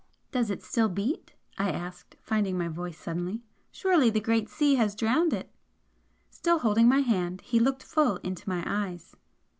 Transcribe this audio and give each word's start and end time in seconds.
"Does 0.31 0.49
it 0.49 0.63
still 0.63 0.89
beat?" 0.89 1.33
I 1.59 1.69
asked, 1.69 2.15
finding 2.23 2.57
my 2.57 2.67
voice 2.69 2.97
suddenly 2.97 3.43
"Surely 3.71 4.09
the 4.09 4.19
great 4.19 4.49
sea 4.49 4.73
has 4.77 4.95
drowned 4.95 5.31
it!" 5.31 5.53
Still 6.31 6.57
holding 6.57 6.87
my 6.87 7.01
hand, 7.01 7.41
he 7.41 7.59
looked 7.59 7.83
full 7.83 8.15
into 8.23 8.49
my 8.49 8.63
eyes. 8.65 9.15